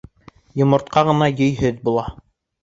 Йомортҡа 0.61 1.03
ғына 1.09 1.27
йөйһөҙ 1.35 1.79
була. 1.91 2.09